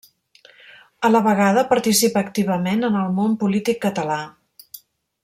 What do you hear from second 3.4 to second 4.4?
polític català.